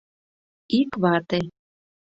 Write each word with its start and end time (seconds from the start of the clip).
Ик 0.79 0.91
вате. 1.01 1.39